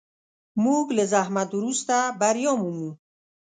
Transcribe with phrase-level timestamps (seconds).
[0.63, 2.91] موږ له زحمت وروسته بریا مومو.